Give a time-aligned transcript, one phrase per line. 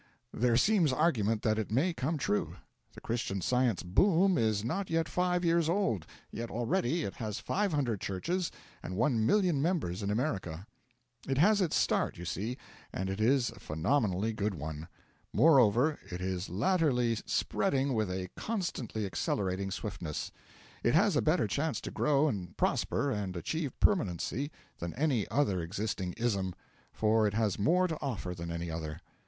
[0.33, 2.55] There seems argument that it may come true.
[2.93, 8.01] The Christian Science 'boom' is not yet five years old; yet already it has 500
[8.01, 8.49] churches
[8.81, 10.65] and 1,000,000 members in America.
[11.27, 12.57] It has its start, you see,
[12.91, 14.87] and it is a phenomenally good one.
[15.31, 20.31] Moreover, it is latterly spreading with a constantly accelerating swiftness.
[20.81, 24.49] It has a better chance to grow and prosper and achieve permanency
[24.79, 26.55] than any other existing 'ism;'
[26.91, 28.99] for it has more to offer than any other.